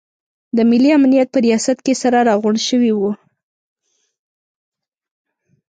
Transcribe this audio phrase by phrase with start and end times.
[0.57, 3.11] د ملي امنیت په ریاست کې سره راغونډ شوي وو.